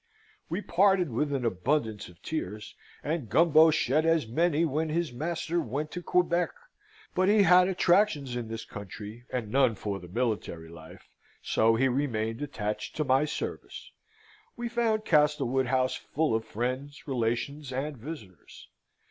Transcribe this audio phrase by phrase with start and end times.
[0.49, 5.59] We parted with an abundance of tears, and Gumbo shed as many when his master
[5.61, 6.49] went to Quebec:
[7.13, 11.07] but he had attractions in this country and none for the military life,
[11.43, 13.91] so he remained attached to my service.
[14.57, 18.69] We found Castlewood House full of friends, relations, and visitors.